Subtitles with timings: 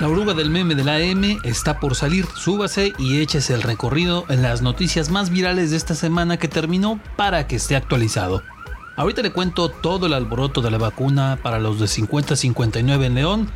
[0.00, 2.26] La oruga del meme de la M está por salir.
[2.34, 7.00] Súbase y échese el recorrido en las noticias más virales de esta semana que terminó
[7.16, 8.42] para que esté actualizado.
[8.96, 13.48] Ahorita le cuento todo el alboroto de la vacuna para los de 50-59 en León.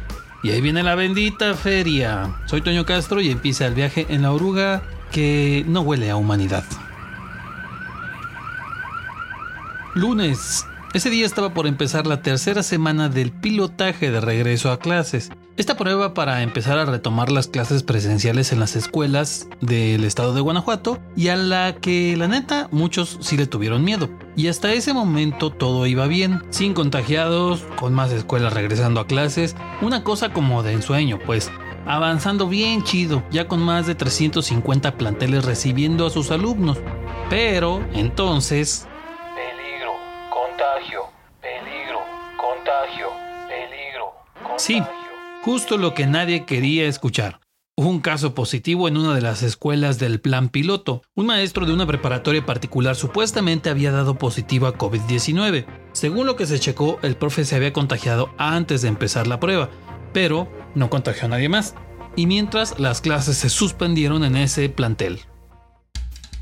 [0.43, 2.35] Y ahí viene la bendita feria.
[2.47, 4.83] Soy Toño Castro y empieza el viaje en la oruga
[5.13, 6.65] que no huele a humanidad.
[9.95, 10.65] Lunes.
[10.93, 15.31] Ese día estaba por empezar la tercera semana del pilotaje de regreso a clases.
[15.57, 20.41] Esta prueba para empezar a retomar las clases presenciales en las escuelas del estado de
[20.41, 24.11] Guanajuato y a la que la neta muchos sí le tuvieron miedo.
[24.35, 29.55] Y hasta ese momento todo iba bien, sin contagiados, con más escuelas regresando a clases,
[29.83, 31.53] una cosa como de ensueño pues.
[31.87, 36.79] Avanzando bien chido, ya con más de 350 planteles recibiendo a sus alumnos.
[37.29, 38.89] Pero entonces
[44.61, 44.83] Sí,
[45.43, 47.41] justo lo que nadie quería escuchar.
[47.77, 51.01] un caso positivo en una de las escuelas del plan piloto.
[51.15, 55.65] Un maestro de una preparatoria particular supuestamente había dado positivo a COVID-19.
[55.93, 59.71] Según lo que se checó, el profe se había contagiado antes de empezar la prueba,
[60.13, 61.75] pero no contagió a nadie más.
[62.15, 65.21] Y mientras las clases se suspendieron en ese plantel.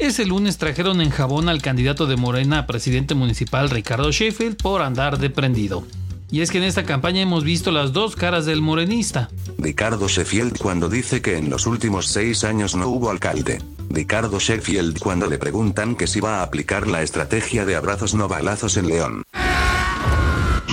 [0.00, 4.82] Ese lunes trajeron en jabón al candidato de Morena a presidente municipal Ricardo Sheffield por
[4.82, 5.84] andar de prendido.
[6.30, 9.30] Y es que en esta campaña hemos visto las dos caras del morenista.
[9.56, 13.62] Ricardo Sheffield cuando dice que en los últimos seis años no hubo alcalde.
[13.88, 18.28] Ricardo Sheffield cuando le preguntan que si va a aplicar la estrategia de abrazos no
[18.28, 19.22] balazos en León.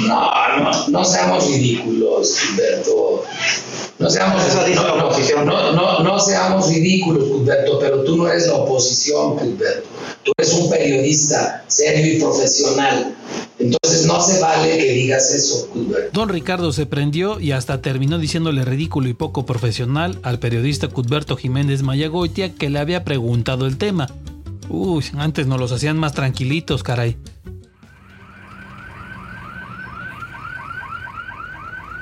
[0.08, 3.24] No, no, no seamos ridículos, Humberto.
[3.98, 4.44] No seamos,
[5.46, 9.88] no, no, no, seamos ridículos, Humberto, pero tú no eres la oposición, Humberto.
[10.24, 13.16] Tú eres un periodista serio y profesional.
[13.60, 15.70] Entonces no se vale que digas eso.
[16.12, 21.38] Don Ricardo se prendió y hasta terminó diciéndole ridículo y poco profesional al periodista Cuthberto
[21.38, 24.08] Jiménez Mayagoitia que le había preguntado el tema.
[24.70, 27.18] Uy, antes nos los hacían más tranquilitos, caray.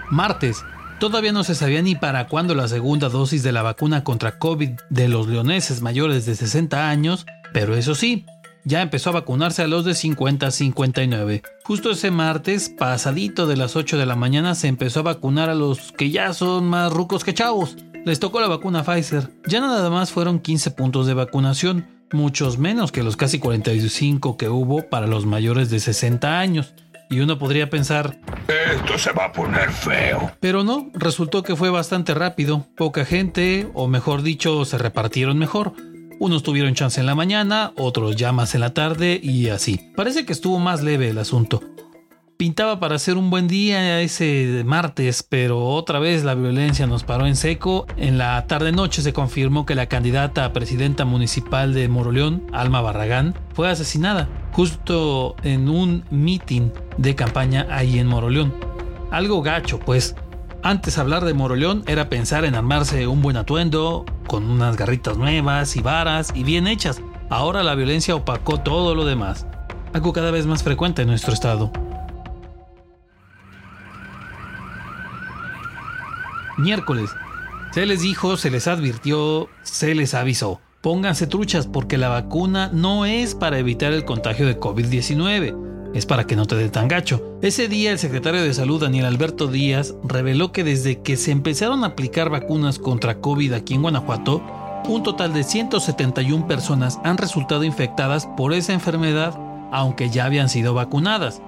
[0.09, 0.64] Martes.
[1.00, 4.70] Todavía no se sabía ni para cuándo la segunda dosis de la vacuna contra COVID
[4.90, 8.25] de los leoneses mayores de 60 años, pero eso sí,
[8.66, 11.44] ya empezó a vacunarse a los de 50 a 59.
[11.63, 15.56] Justo ese martes, pasadito de las 8 de la mañana, se empezó a vacunar a
[15.56, 17.78] los que ya son más rucos que chavos.
[18.06, 19.29] Les tocó la vacuna Pfizer.
[19.47, 24.50] Ya nada más fueron 15 puntos de vacunación, muchos menos que los casi 45 que
[24.50, 26.73] hubo para los mayores de 60 años.
[27.09, 30.31] Y uno podría pensar, esto se va a poner feo.
[30.40, 32.66] Pero no, resultó que fue bastante rápido.
[32.75, 35.73] Poca gente, o mejor dicho, se repartieron mejor.
[36.19, 39.79] Unos tuvieron chance en la mañana, otros ya más en la tarde y así.
[39.96, 41.62] Parece que estuvo más leve el asunto.
[42.38, 47.28] Pintaba para hacer un buen día ese martes, pero otra vez la violencia nos paró
[47.28, 47.85] en seco.
[47.96, 53.35] En la tarde-noche se confirmó que la candidata a presidenta municipal de Moroleón, Alma Barragán,
[53.53, 58.53] fue asesinada justo en un meeting de campaña ahí en Moroleón.
[59.12, 60.16] Algo gacho, pues.
[60.66, 65.75] Antes hablar de Moroleón era pensar en armarse un buen atuendo, con unas garritas nuevas
[65.75, 67.01] y varas y bien hechas.
[67.29, 69.46] Ahora la violencia opacó todo lo demás,
[69.91, 71.69] algo cada vez más frecuente en nuestro estado.
[76.57, 77.09] Miércoles.
[77.73, 80.62] Se les dijo, se les advirtió, se les avisó.
[80.79, 86.26] Pónganse truchas porque la vacuna no es para evitar el contagio de COVID-19 es para
[86.26, 87.22] que no te dé tan gacho.
[87.42, 91.84] Ese día el secretario de Salud Daniel Alberto Díaz reveló que desde que se empezaron
[91.84, 94.42] a aplicar vacunas contra COVID aquí en Guanajuato,
[94.88, 99.38] un total de 171 personas han resultado infectadas por esa enfermedad,
[99.72, 101.42] aunque ya habían sido vacunadas.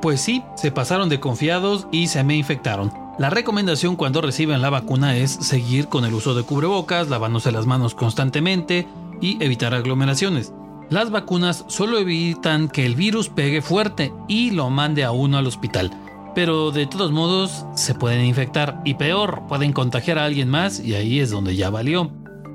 [0.00, 2.90] Pues sí, se pasaron de confiados y se me infectaron.
[3.18, 7.66] La recomendación cuando reciben la vacuna es seguir con el uso de cubrebocas, lavándose las
[7.66, 8.86] manos constantemente
[9.20, 10.54] y evitar aglomeraciones.
[10.90, 15.46] Las vacunas solo evitan que el virus pegue fuerte y lo mande a uno al
[15.46, 15.92] hospital.
[16.34, 20.96] Pero de todos modos se pueden infectar y peor, pueden contagiar a alguien más y
[20.96, 22.10] ahí es donde ya valió.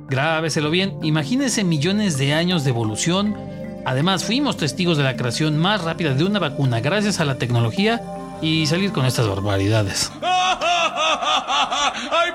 [0.09, 3.37] Grábeselo bien, imagínense millones de años de evolución.
[3.85, 8.01] Además, fuimos testigos de la creación más rápida de una vacuna gracias a la tecnología
[8.41, 10.11] y salir con estas barbaridades.
[10.21, 10.31] ¡Ay,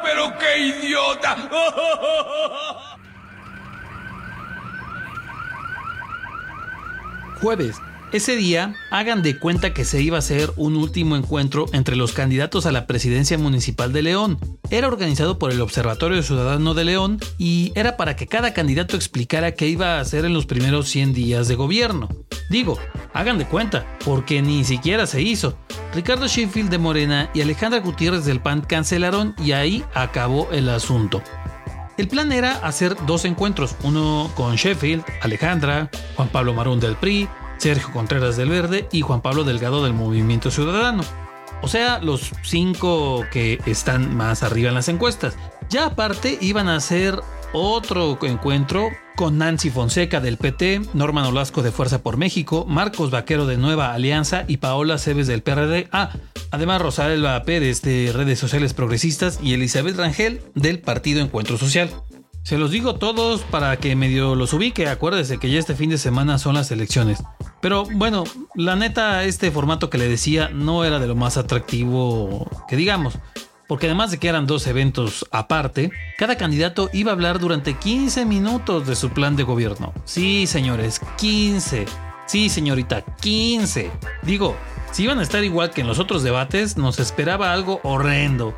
[0.03, 1.37] pero qué idiota!
[7.41, 7.77] Jueves.
[8.13, 12.13] Ese día, hagan de cuenta que se iba a hacer un último encuentro entre los
[12.13, 14.39] candidatos a la presidencia municipal de León.
[14.69, 19.53] Era organizado por el Observatorio Ciudadano de León y era para que cada candidato explicara
[19.53, 22.09] qué iba a hacer en los primeros 100 días de gobierno.
[22.51, 22.79] Digo,
[23.15, 25.57] hagan de cuenta, porque ni siquiera se hizo.
[25.95, 31.23] Ricardo Sheffield de Morena y Alejandra Gutiérrez del PAN cancelaron y ahí acabó el asunto.
[32.00, 37.29] El plan era hacer dos encuentros, uno con Sheffield, Alejandra, Juan Pablo Marún del PRI,
[37.58, 41.02] Sergio Contreras del Verde y Juan Pablo Delgado del Movimiento Ciudadano.
[41.61, 45.37] O sea, los cinco que están más arriba en las encuestas.
[45.69, 47.20] Ya aparte iban a hacer
[47.52, 48.88] otro encuentro
[49.21, 53.93] con Nancy Fonseca del PT, Norman Olasco de Fuerza por México, Marcos Vaquero de Nueva
[53.93, 55.89] Alianza y Paola Cebes del PRD.
[55.93, 56.13] Ah,
[56.51, 61.91] además Rosalba Pérez de Redes Sociales Progresistas y Elizabeth Rangel del Partido Encuentro Social.
[62.45, 65.99] Se los digo todos para que medio los ubique, acuérdese que ya este fin de
[65.99, 67.23] semana son las elecciones.
[67.61, 68.25] Pero bueno,
[68.55, 73.19] la neta, este formato que le decía no era de lo más atractivo que digamos,
[73.71, 78.25] porque además de que eran dos eventos aparte, cada candidato iba a hablar durante 15
[78.25, 79.95] minutos de su plan de gobierno.
[80.05, 81.87] Sí, señores, 15.
[82.27, 83.93] Sí, señorita, 15.
[84.23, 84.57] Digo,
[84.91, 88.57] si iban a estar igual que en los otros debates, nos esperaba algo horrendo.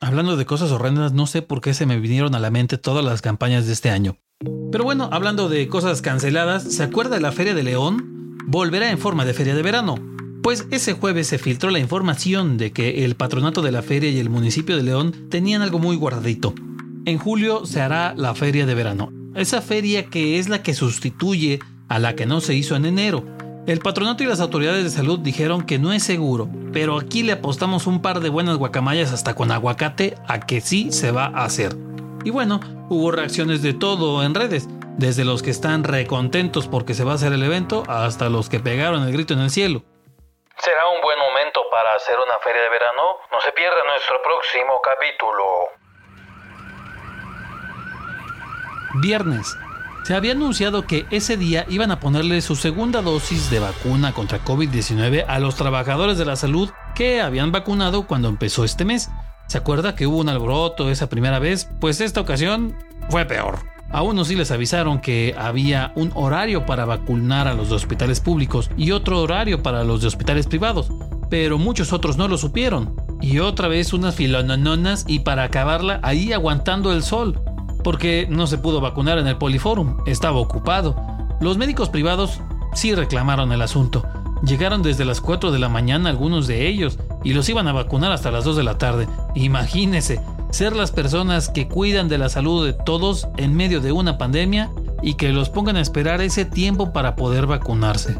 [0.00, 3.04] Hablando de cosas horrendas, no sé por qué se me vinieron a la mente todas
[3.04, 4.16] las campañas de este año.
[4.72, 8.38] Pero bueno, hablando de cosas canceladas, ¿se acuerda de la Feria de León?
[8.46, 10.13] Volverá en forma de feria de verano.
[10.44, 14.18] Pues ese jueves se filtró la información de que el patronato de la feria y
[14.18, 16.52] el municipio de León tenían algo muy guardadito.
[17.06, 19.10] En julio se hará la feria de verano.
[19.34, 23.24] Esa feria que es la que sustituye a la que no se hizo en enero.
[23.66, 27.32] El patronato y las autoridades de salud dijeron que no es seguro, pero aquí le
[27.32, 31.46] apostamos un par de buenas guacamayas hasta con aguacate a que sí se va a
[31.46, 31.74] hacer.
[32.22, 34.68] Y bueno, hubo reacciones de todo en redes,
[34.98, 38.60] desde los que están recontentos porque se va a hacer el evento hasta los que
[38.60, 39.84] pegaron el grito en el cielo.
[40.58, 43.18] Será un buen momento para hacer una feria de verano.
[43.30, 45.68] No se pierda nuestro próximo capítulo.
[49.02, 49.56] Viernes,
[50.04, 54.38] se había anunciado que ese día iban a ponerle su segunda dosis de vacuna contra
[54.38, 59.10] COVID-19 a los trabajadores de la salud que habían vacunado cuando empezó este mes.
[59.48, 61.68] ¿Se acuerda que hubo un alboroto esa primera vez?
[61.80, 62.78] Pues esta ocasión
[63.10, 63.73] fue peor.
[63.94, 68.18] A unos sí les avisaron que había un horario para vacunar a los de hospitales
[68.18, 70.90] públicos y otro horario para los de hospitales privados,
[71.30, 72.96] pero muchos otros no lo supieron.
[73.20, 77.40] Y otra vez unas filonononas y para acabarla ahí aguantando el sol
[77.84, 80.96] porque no se pudo vacunar en el Poliforum, estaba ocupado.
[81.40, 82.40] Los médicos privados
[82.74, 84.04] sí reclamaron el asunto.
[84.44, 88.10] Llegaron desde las 4 de la mañana algunos de ellos y los iban a vacunar
[88.10, 89.06] hasta las 2 de la tarde.
[89.36, 90.20] Imagínese,
[90.54, 94.72] ser las personas que cuidan de la salud de todos en medio de una pandemia
[95.02, 98.16] y que los pongan a esperar ese tiempo para poder vacunarse.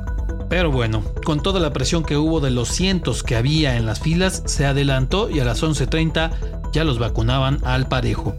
[0.50, 4.00] Pero bueno, con toda la presión que hubo de los cientos que había en las
[4.00, 8.34] filas, se adelantó y a las 11.30 ya los vacunaban al parejo.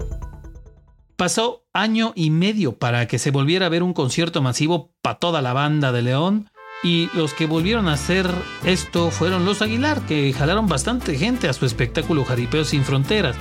[1.16, 5.42] Pasó año y medio para que se volviera a ver un concierto masivo para toda
[5.42, 6.50] la banda de León.
[6.84, 8.30] Y los que volvieron a hacer
[8.66, 13.38] esto fueron los Aguilar, que jalaron bastante gente a su espectáculo Jaripeo sin Fronteras.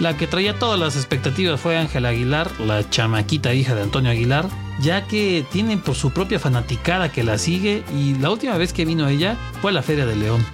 [0.00, 4.48] La que traía todas las expectativas fue Ángela Aguilar, la chamaquita hija de Antonio Aguilar,
[4.80, 8.84] ya que tiene por su propia fanaticada que la sigue y la última vez que
[8.84, 10.46] vino ella fue a la Feria de León.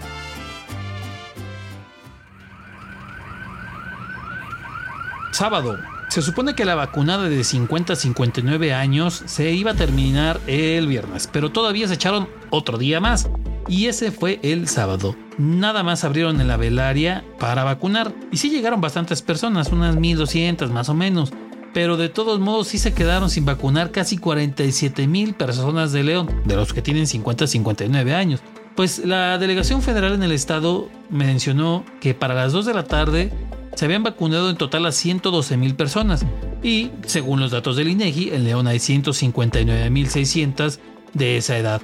[5.31, 10.41] Sábado, se supone que la vacunada de 50 a 59 años se iba a terminar
[10.47, 13.29] el viernes, pero todavía se echaron otro día más.
[13.69, 15.17] Y ese fue el sábado.
[15.39, 18.13] Nada más abrieron en la velaria para vacunar.
[18.31, 21.33] Y sí llegaron bastantes personas, unas 1200 más o menos.
[21.73, 26.43] Pero de todos modos sí se quedaron sin vacunar casi 47 mil personas de León,
[26.45, 28.41] de los que tienen 50 a 59 años.
[28.77, 33.33] Pues la delegación federal en el estado mencionó que para las 2 de la tarde
[33.75, 36.25] se habían vacunado en total a 112 mil personas
[36.63, 40.79] y, según los datos del INEGI, en León hay 159.600
[41.13, 41.83] de esa edad.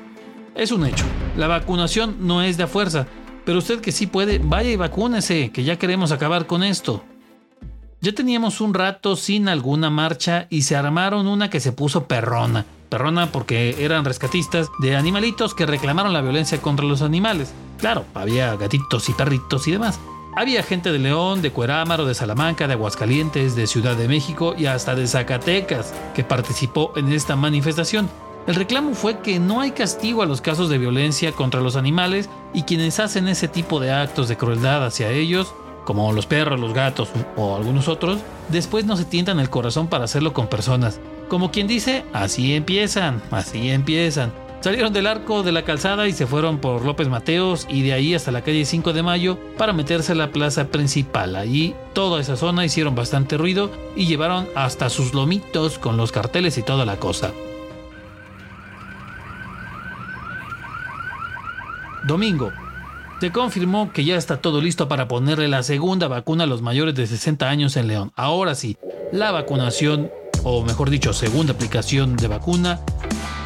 [0.54, 1.04] Es un hecho,
[1.36, 3.06] la vacunación no es de fuerza,
[3.44, 7.02] pero usted que sí puede, vaya y vacúnese, que ya queremos acabar con esto.
[8.02, 12.64] Ya teníamos un rato sin alguna marcha y se armaron una que se puso perrona.
[12.88, 17.52] Perrona porque eran rescatistas de animalitos que reclamaron la violencia contra los animales.
[17.78, 20.00] Claro, había gatitos y perritos y demás.
[20.34, 24.66] Había gente de León, de Cuerámaro, de Salamanca, de Aguascalientes, de Ciudad de México y
[24.66, 28.08] hasta de Zacatecas que participó en esta manifestación.
[28.46, 32.28] El reclamo fue que no hay castigo a los casos de violencia contra los animales
[32.54, 35.54] y quienes hacen ese tipo de actos de crueldad hacia ellos,
[35.84, 38.18] como los perros, los gatos o algunos otros,
[38.48, 41.00] después no se tientan el corazón para hacerlo con personas.
[41.28, 44.32] Como quien dice, así empiezan, así empiezan.
[44.60, 48.14] Salieron del arco de la calzada y se fueron por López Mateos y de ahí
[48.14, 51.36] hasta la calle 5 de Mayo para meterse a la plaza principal.
[51.36, 56.58] Allí toda esa zona hicieron bastante ruido y llevaron hasta sus lomitos con los carteles
[56.58, 57.32] y toda la cosa.
[62.06, 62.52] Domingo.
[63.20, 66.94] Se confirmó que ya está todo listo para ponerle la segunda vacuna a los mayores
[66.94, 68.12] de 60 años en León.
[68.16, 68.78] Ahora sí,
[69.12, 70.10] la vacunación,
[70.42, 72.80] o mejor dicho, segunda aplicación de vacuna,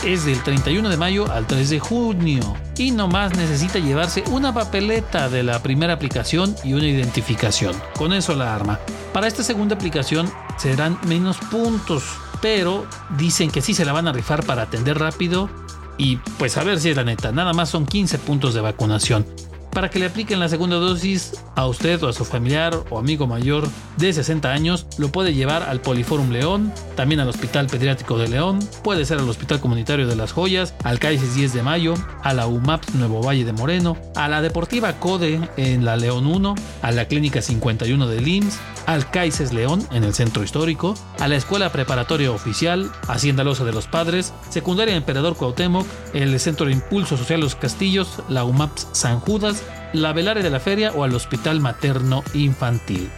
[0.05, 2.43] es del 31 de mayo al 3 de junio
[2.77, 7.75] y nomás necesita llevarse una papeleta de la primera aplicación y una identificación.
[7.97, 8.79] Con eso la arma.
[9.13, 12.05] Para esta segunda aplicación serán menos puntos,
[12.43, 15.49] pero dicen que sí se la van a rifar para atender rápido
[15.99, 19.27] y pues a ver si es la neta, nada más son 15 puntos de vacunación
[19.75, 23.26] para que le apliquen la segunda dosis a usted o a su familiar o amigo
[23.26, 28.28] mayor de 60 años, lo puede llevar al Poliforum León, también al Hospital Pediátrico de
[28.28, 32.33] León, puede ser al Hospital Comunitario de las Joyas, al CAICES 10 de Mayo, a
[32.33, 36.93] la UMAPS Nuevo Valle de Moreno, a la Deportiva CODE en la León 1, a
[36.93, 41.71] la Clínica 51 de LIMS, al CAICES León en el Centro Histórico, a la Escuela
[41.73, 47.40] Preparatoria Oficial, Hacienda Loza de los Padres, Secundaria Emperador Cuauhtémoc, el Centro de Impulso Social
[47.40, 49.63] Los Castillos, la UMAPS San Judas,
[49.95, 53.09] la Velaria de la Feria o al Hospital Materno Infantil.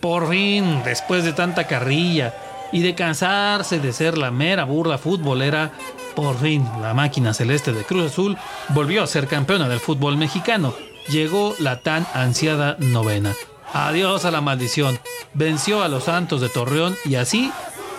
[0.00, 2.34] Por fin, después de tanta carrilla
[2.72, 5.72] y de cansarse de ser la mera burla futbolera,
[6.14, 8.38] por fin la máquina celeste de Cruz Azul
[8.68, 10.72] volvió a ser campeona del fútbol mexicano.
[11.08, 13.34] Llegó la tan ansiada novena.
[13.72, 14.98] Adiós a la maldición.
[15.34, 17.52] Venció a los Santos de Torreón y así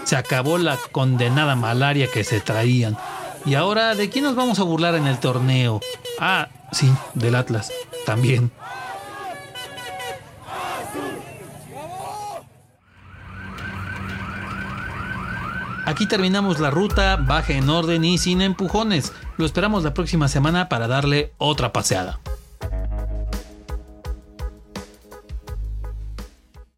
[0.04, 2.98] se acabó la condenada malaria que se traían.
[3.46, 5.80] Y ahora, ¿de quién nos vamos a burlar en el torneo?
[6.20, 7.72] Ah, sí, del Atlas,
[8.06, 8.52] también.
[15.86, 19.12] Aquí terminamos la ruta, baje en orden y sin empujones.
[19.38, 22.20] Lo esperamos la próxima semana para darle otra paseada.